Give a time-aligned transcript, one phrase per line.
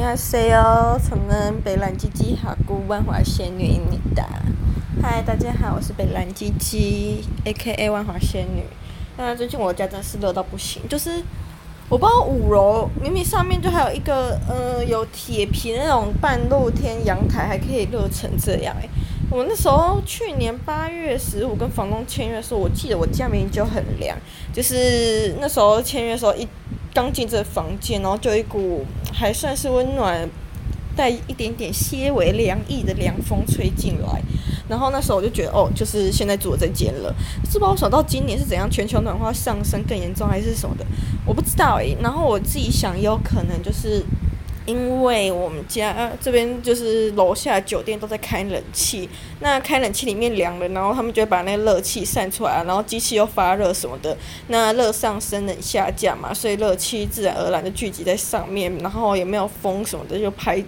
[0.00, 4.24] 你好，C 哦，从南北兰吉吉哈姑万华仙女你的。
[5.02, 8.62] 嗨，大家好，我是北兰吉吉，A.K.A 万华仙女。
[9.18, 11.22] 那最近我家真是热到不行，就是
[11.90, 18.88] 我不知道五楼明明上面就还有一个呃有铁皮那种半露天阳台，还可以热成这样哎。
[19.30, 24.16] 我那时候去年八月十五跟房东签约的时候，我记得我家明明就很凉，
[24.50, 26.48] 就是那时候签约的时候一。
[26.92, 30.28] 刚进这房间，然后就一股还算是温暖，
[30.96, 34.20] 带一点点些微凉意的凉风吹进来。
[34.68, 37.14] 然后那时候我就觉得，哦，就是现在住这间了。
[37.44, 40.86] 是不知道想到今年是怎样，全球暖化上升更严重，还是什么的，
[41.26, 41.96] 我不知道诶。
[42.00, 44.04] 然后我自己想，有可能就是。
[44.70, 49.08] 因为我们家这边就是楼下酒店都在开冷气，
[49.40, 54.16] 那开冷气里面凉了，然后他们就会把那个热气散出来，然后机器又发热什么的，
[54.46, 60.62] 那热上升冷下降嘛，所以热气自然而然的聚集在上面，然后也没有风什么的就排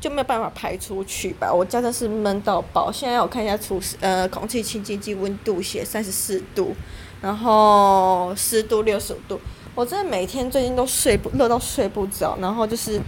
[0.00, 1.52] 就没有办法排出去吧。
[1.52, 6.74] 我家真是闷到爆，现在我看一下除呃空气清净机温度写三十四度，
[7.20, 9.40] 然后湿度六十五度。
[9.74, 13.00] 我真的每天最近都睡不热到睡不着，然后就是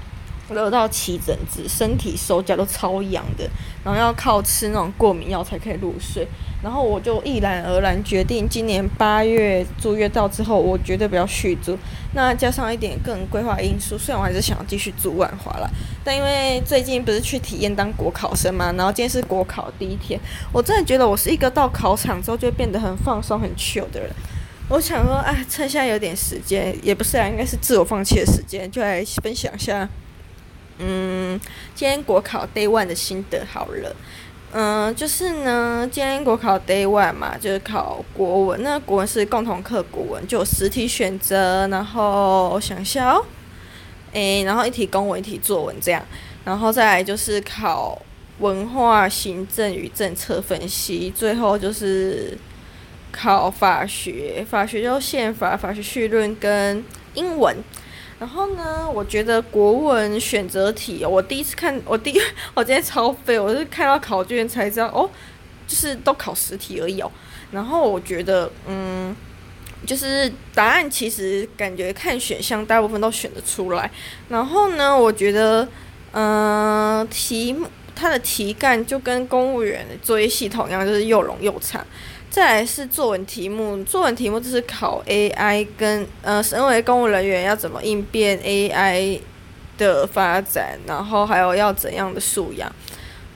[0.50, 3.48] 热到起疹子，身体手脚都超痒的，
[3.84, 6.26] 然后要靠吃那种过敏药才可以入睡。
[6.62, 11.76] 然后我就毅然而然决定，今年八月租约到之后，我绝对不要续租。
[12.14, 15.70] 那加上一点个人规划因素，虽然我还是想要继续租万华了，
[16.02, 20.18] 但因为最近不是去体验当国考生嘛，然后今天是国考第一天，
[20.50, 24.08] 我真的觉得我是一个到考场之后就变得很放松、很 chill 的人。
[24.74, 29.88] 我想说，哎，趁现在有点时间，也不是啊，应该是自我放弃的时间，就来分享一下，
[30.78, 31.40] 嗯，
[31.76, 33.94] 今天国考 Day One 的心得好了，
[34.50, 43.24] 嗯，就是呢，今天国考 Day One 嘛，就是考国文，那国文是共同课国文，就有十题选择，然后想一下哦，
[44.12, 46.04] 诶，然后一题公文，一题作文这样，
[46.44, 47.96] 然后再来就是考
[48.40, 52.36] 文化、行政与政策分析，最后就是。
[53.14, 57.56] 考法学，法学就宪法、法学绪论跟英文。
[58.18, 62.20] 然后呢，我觉得国文选择题，我第一次看， 我第一，
[62.54, 65.08] 我今天超废，我是看到考卷才知道，哦，
[65.66, 67.10] 就是都考十题而已哦。
[67.52, 69.14] 然后我觉得，嗯，
[69.86, 73.90] 就是答案其实感觉看选项大部分都选得出来。
[74.28, 75.68] 然后呢，我觉得，
[76.12, 81.84] 嗯，题目它的题干就跟公务员的作业系统一样，就是又冗又长。
[82.34, 89.20] 再来是作文题目，作文题目就是考 AI 跟呃，身为公务人员要怎么应变 AI
[89.78, 92.68] 的发展，然后还有要怎样的素养。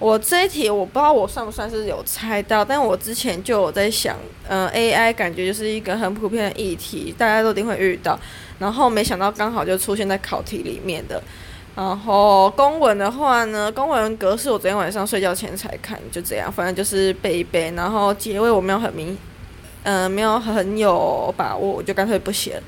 [0.01, 4.17] 我这一题我不知道我算不算是有猜到，但我之前就有在想，
[4.49, 8.19] 呃，AI 感觉就是一个很普遍的议题，大家都一定会遇到，
[8.59, 11.23] 然后没想到刚好就出现在考题里面的。
[11.79, 17.71] 然后公文的话呢，公文格式我昨天晚上睡觉前才看，就这样，反正就是背一背。
[17.71, 19.17] 然后结尾我没有很明，
[19.85, 22.63] 嗯、没有很有把握，我就干脆不写了。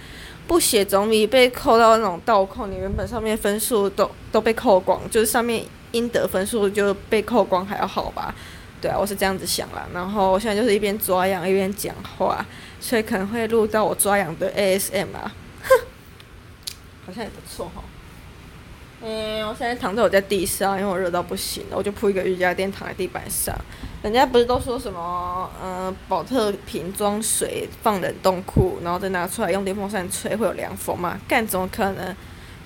[0.46, 8.32] 不写总比被扣到那种倒扣，你原本上面分数都都被扣光，就是上面应得分数就被扣光还要好吧？
[8.80, 9.88] 对啊，我是这样子想啦。
[9.92, 12.46] 然后我现在就是一边抓痒一边讲话，
[12.78, 15.32] 所以可能会录到我抓痒的 ASM 啊，
[15.64, 15.70] 哼，
[17.04, 17.82] 好像也不错哈。
[19.02, 23.56] 嗯，我现在躺在我家地上，因为我热到不行，我就铺一个瑜伽垫躺在地板上。
[24.02, 31.18] 人家不是都说什么，嗯，宝特瓶装水放冷冻库，然后再拿出来用电风扇吹会有凉风吗？
[31.26, 32.14] 干，怎么可能？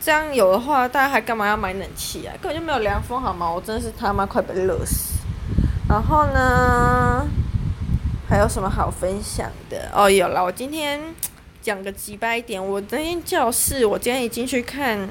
[0.00, 2.34] 这样有的话，大家还干嘛要买冷气啊？
[2.42, 3.50] 根本就没有凉风好吗？
[3.50, 5.14] 我真的是他妈快被热死。
[5.88, 7.26] 然后呢，
[8.28, 9.88] 还有什么好分享的？
[9.94, 11.00] 哦，有了，我今天
[11.62, 15.08] 讲个直白一点，我那间教室，我今天一进去看。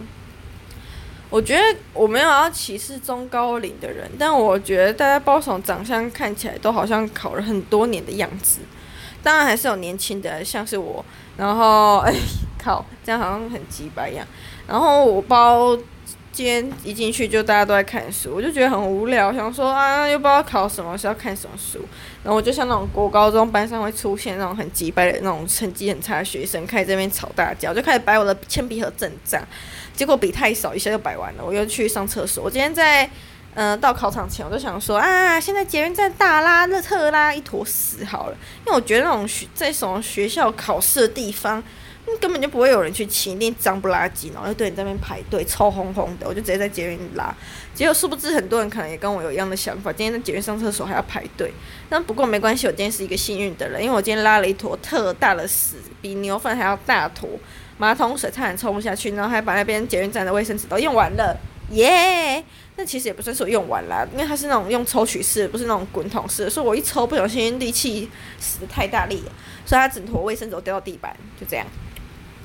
[1.34, 1.64] 我觉得
[1.96, 8.60] 我没有要歧视中高龄的人，但我觉得大家包总长相看起来都好像考了很多年的样子，
[9.24, 11.04] 当然还是有年轻的，像是我。
[11.36, 12.14] 然后，哎，
[12.64, 14.24] 靠，这样好像很鸡白一样。
[14.68, 15.76] 然后我包
[16.34, 21.80] 今天一进去就大家都在看书，我就觉得很无聊，想说啊，又不知道考什么，是要看什么书。
[22.24, 29.40] 然后我就像那种国高中班上会出现那种很急败的那种成绩很差的学生，开始这边吵大架，我就开始摆我的铅笔盒阵仗。
[29.96, 31.46] 结果笔太少，一下就摆完了。
[31.46, 32.44] 我又去上厕所。
[32.44, 33.08] 我今天在，
[33.56, 41.64] 呃，到考场前，我就想说啊，现在捷运站大拉热特拉一坨屎好了，因为我觉得那种学在什么学校考试的地方，
[42.20, 46.28] 根本就不会有人去清，一定脏不拉几，然后就对你在那边排队，臭烘烘的。
[46.28, 47.34] 我就直接在捷运拉。
[47.76, 51.54] 结果殊不知，很多人可能也跟我有一样的想法，今天在捷运上厕所还要排队。
[51.90, 57.30] 但不过没关系，我今天是一个幸运的人，因为我今天拉了一坨特大的屎，比牛粪还要大坨。
[57.78, 61.36] 马桶水差点冲不下去，然后还把那边捷运站的卫生纸都用完了，
[61.72, 62.44] 耶！
[62.76, 69.24] 那其实也不算是我用完啦，因为它是那种用抽取式，不是那种滚筒式，所以我一抽不小心力气使得太大力，
[69.66, 71.66] 所以它整坨卫生纸掉到地板，就这样。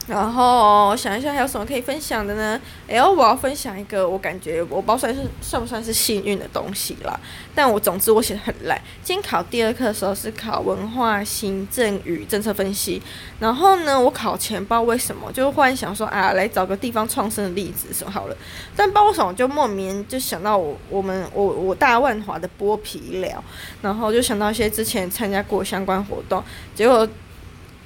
[0.08, 2.58] 然后想一下还有什么可以分享的呢？
[2.88, 7.20] 哎，我要分享一个我感觉我包算是算不算是幸运的东西啦。
[7.54, 8.80] 但我总之我写的很烂。
[9.02, 13.02] 今天考第二课的时候是考文化行政与政策分析。
[13.38, 18.36] 然后呢，我考前不知道为什么就忽然想说啊，来找个地方创生的例子什么好了。
[18.74, 23.44] 但不知道为什么就莫名就想到我我们我我大万华的剥皮寮，
[23.82, 26.42] 然后就想到一些之前参加过相关活动，
[26.74, 27.06] 结果。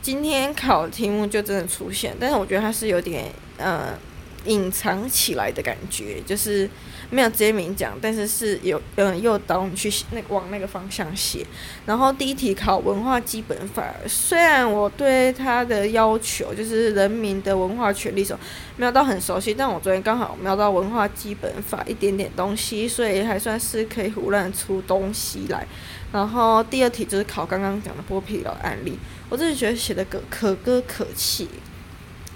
[0.02, 3.96] 今天考的题目就真的出现，但是我觉得它是有点嗯
[4.44, 6.68] 隐藏起来的感觉，就是
[7.10, 11.46] 没有直接明讲，但是是有嗯诱导你去那往那个方向写。
[11.86, 18.40] 然后第一题考文化基本法，虽然我对它的要求就是人民的文化权利什么
[18.76, 25.66] 没有到很熟悉，但我昨天刚好瞄到文化基本法一点点东西，所以还算是可以胡乱出东西来。
[26.12, 28.98] 然后第二题就是考刚刚讲的剥皮老案例。
[29.30, 31.48] 我自己觉得写的可可歌可泣，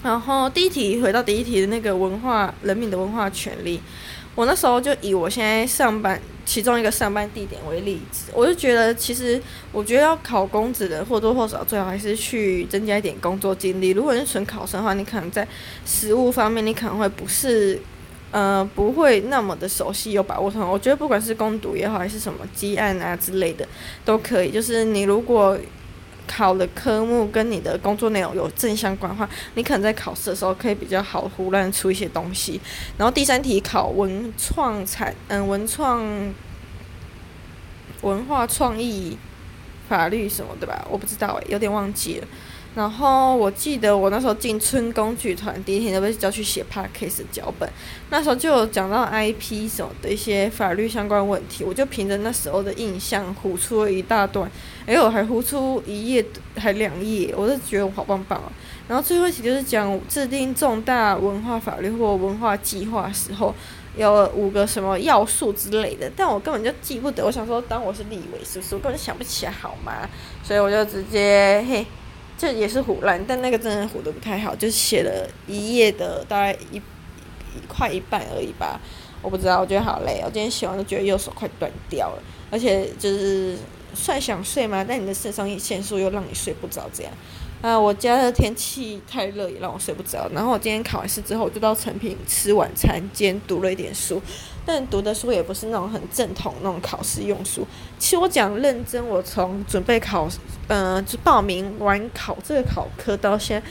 [0.06, 3.80] 然后第一题回到第一题的那个文化人民的文化权利，
[4.36, 9.42] 我那时候就以我现在上班其中一个上班地点为例子，我就觉得其实
[9.72, 13.90] 我觉得要考公职的或多或少最好还是去增加一点工作经历。
[13.90, 15.46] 如果是纯考生的话，你可能在
[15.84, 17.76] 实务方面你可能会不是
[18.30, 20.70] 呃不会那么的熟悉有把握上。
[20.70, 23.66] 我觉得不管是工读也好，还是什么积案啊之类的
[24.04, 24.52] 都可以。
[24.52, 25.58] 就是你如果
[26.26, 32.60] 考的科目跟你的工作内容有正相关的话，你可能在考试的时候可以比较好胡乱出一些东西。
[32.98, 36.34] 然后第三题考文创产，嗯，文创、
[38.02, 39.16] 文化创意、
[39.88, 42.26] 法律什么的吧，我不知道诶，有点忘记了。
[42.74, 47.66] 然后我记得我那时候进春宫剧团第一天就被叫去写 Podcast 脚本，
[48.10, 54.50] 那时候就有讲到 IP 什么的一些法律相关问题，我就凭着那时候的印象唬出了一大段，
[54.86, 56.24] 哎，我还呼出一页
[56.56, 58.50] 还两页，我就觉得我好棒棒啊。
[58.88, 63.52] 然后最后一题就是讲制定重大文化法律或文化计划时候
[63.96, 67.24] 有五个什么要素之类的，但我根本就记不得。
[67.24, 68.74] 我想说当我是立委是不是？
[68.76, 70.08] 我根本想不起来好吗？
[70.42, 71.84] 所以我就直接嘿。
[72.38, 76.82] 这也是唬烂，但那个真的唬得不太好，就写了一页的大概一一
[77.66, 78.78] 快一半而已吧，
[79.22, 83.56] 我不知道，我觉得好累，我今天写完就觉得右手快断掉了，而且就是
[83.96, 87.12] 算想睡嘛，但你的肾上腺素又让你睡不着，这样。
[87.62, 90.28] 啊，我家的天气太热，也让我睡不着。
[90.32, 94.20] 然后我今天考完试之后，我就到诚品吃晚餐，兼读了一点书。
[94.66, 97.66] 但读的书也不是那种很正统那种考试用书。
[97.98, 100.28] 其实我讲认真，我从准备考，
[100.68, 103.66] 嗯、呃，就报名完考这个考科到现在，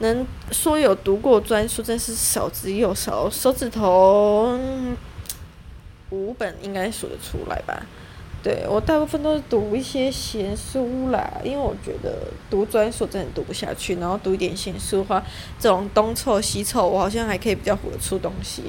[0.00, 4.58] 能说有读过专书，真是少之又少，手指头
[6.10, 7.86] 五本应该数得出来吧。
[8.42, 15.22] 对，我大部分都是读一些闲书啦，因为我觉得读专书真的读不下去，然后读一点闲书的话，
[15.60, 18.64] 这种东凑西凑，我好像还可以比较活得出东西。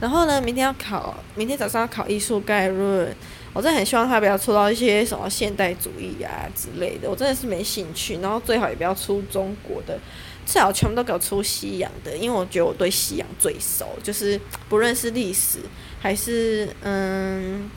[0.00, 3.14] 然后呢，明天要考，明天早上要考艺术概论，
[3.52, 8.18] 我真的很希望他不要出到一些什么现代主义啊之类的，我真的是没兴趣。
[8.22, 9.98] 然后最好也不要出中国的，
[10.46, 14.40] 最好全部都给我出西洋的，因为我觉得我对西洋最熟，就是
[14.70, 15.58] 不论是历史
[16.00, 17.70] 还是嗯。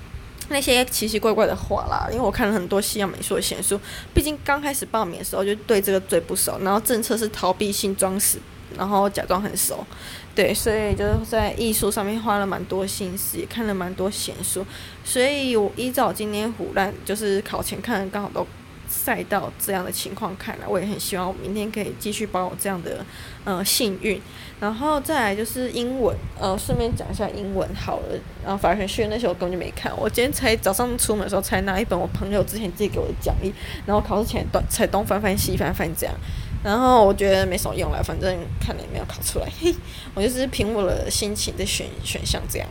[0.52, 3.80] 那些奇奇怪怪的话啦，因为我看了很多西洋美术的闲书，
[4.14, 8.38] 毕竟刚开始报名的时候就对这个最不熟，然后政策是逃避性装死，
[8.78, 9.86] 然后假装很熟，
[10.36, 14.66] 对，所以就是在艺术上面花了蛮多心思，也看了蛮多闲书，
[15.04, 18.46] 所以我依照今天胡乱，就是考前看刚好都。
[19.04, 23.04] 赛道这样的情况看来，我也很希望我明天可以继续保有这样的
[23.44, 24.22] 呃幸运。
[24.60, 28.20] 然后再来就是英文，呃，顺便讲一下英文好了。
[28.44, 33.52] 然后法学学那些我根本就没看，我今天才早上出门的时候才拿一本我朋友之前借给我的讲义，
[33.88, 36.14] 然后考试前东才东翻翻西翻翻这样。
[36.64, 39.74] 然后我觉得没什么用了，反正看了也没有考出来，嘿，
[40.14, 42.68] 我就是凭我的心情在选选项这样。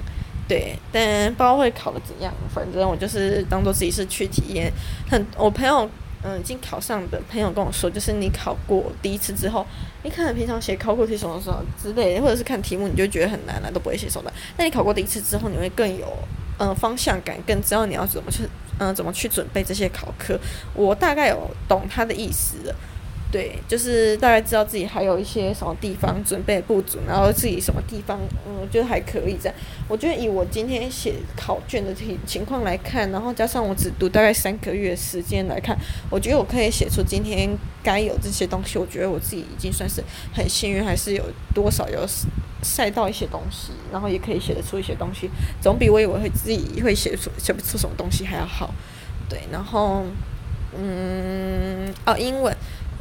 [0.46, 4.72] 对，但不知道会考的怎样，反正我就是当做自己是去体验。
[5.10, 5.90] 很，我朋友。
[6.22, 9.66] 嗯，已经考上的朋友跟我说，就是你考过第一次之后，
[10.02, 14.30] 你可能平常写考古题什么什么之类的，或者是看题目，你就觉得很难了，都不会写什么。
[14.56, 16.06] 那你考过第一次之后，你会更有
[16.58, 18.48] 嗯方向感，更知道你要怎么去
[18.78, 20.38] 嗯怎么去准备这些考科。
[20.74, 22.74] 我大概有懂他的意思了。
[23.32, 29.54] 对，就是大概知道自己还有一些什么地方准备不足，然后自己什么地方，嗯，我觉得还可以这样。
[29.86, 35.78] 我觉得以我今天写考卷的情情况来看，然后加上我只读大概三个月时间来看，
[36.10, 37.48] 我觉得我可以写出今天
[37.84, 38.76] 该有这些东西。
[38.76, 40.02] 我觉得我自己已经算是
[40.34, 42.04] 很幸运，还是有多少有
[42.64, 45.30] 晒到一些东西，然后也可以写得出一些东西，
[45.62, 48.74] 总比我以为会自己会写出写不出什么东西还要好。
[49.28, 50.02] 对，然后，
[50.76, 52.52] 嗯，哦，英文。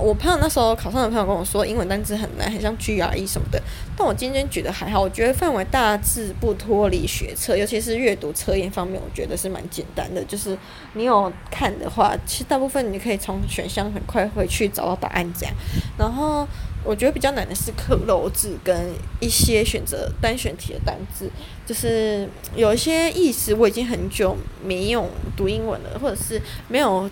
[0.01, 3.61] 我朋友那时候考上的朋友跟我说，英文单词很难，很像 GRE 什么的。
[3.97, 10.23] 但我今天觉得还好，我觉得范围大致不脱离学测，尤其是阅读测验方面，我觉得是蛮简单的。
[10.23, 10.57] 就是
[10.93, 15.53] 你有看的话，其实大部分你可以从选项很快会去找到答案这样。
[15.97, 16.47] 然后
[16.85, 18.73] 我觉得比较难的是克漏字跟
[19.19, 21.29] 一些选择单选题的单字，
[21.65, 22.25] 就是
[22.55, 27.09] 有一些意思我已经很久没有读英文了，或者是没有。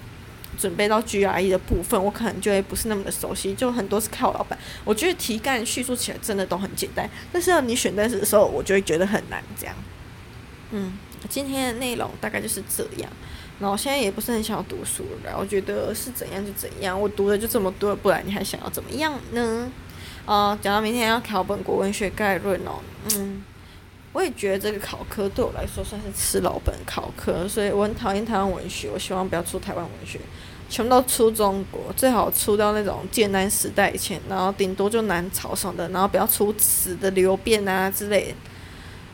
[0.58, 4.58] 准备到 GRE 的部分，我可能就会不是那么的熟悉，就很多是靠老板。
[4.84, 9.44] 我觉得题干叙述起来真的都很简单，但是要你选单词的时候，我就会觉得很难。
[9.60, 9.76] 这样，
[10.72, 10.98] 嗯，
[11.30, 13.10] 今天的内容大概就是这样。
[13.60, 19.72] 然后我现在也不是很想要读书了，我觉得是怎样就怎样，我读的就这么多，不然你还想要怎么样呢？
[20.26, 22.80] 啊、呃，讲到明天要考本国文学概论哦，
[23.16, 23.44] 嗯。
[24.18, 28.90] 我也觉得这个考科对我来说算是吃老本考科，所以我很讨厌台湾文学。
[28.92, 30.20] 我希望不要出台湾文学，
[30.68, 38.36] 全部都出中国，最好出到那种建安时代以前，然后顶多就南朝什么的，然后不要出词的流变啊之类的，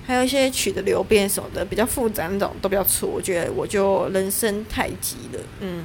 [0.07, 3.05] 还有一些曲的流变什么的比较复杂那种都不要出。
[3.05, 5.83] 我觉得我就人生太急了，嗯。